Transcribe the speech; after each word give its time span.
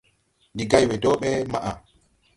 Ndi 0.53 0.63
gay 0.71 0.85
we 0.89 0.95
dɔɔ 1.03 1.15
ɓɛ 1.21 1.29
maʼa. 1.51 1.71